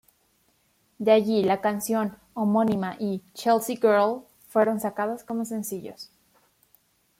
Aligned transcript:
De 0.97 1.11
allí 1.11 1.43
la 1.43 1.61
canción 1.61 2.17
homónima 2.33 2.95
y 2.97 3.21
"Chelsea 3.35 3.75
Girl" 3.75 4.23
fueron 4.47 4.79
sacadas 4.79 5.23
como 5.23 5.45
sencillos. 5.45 6.09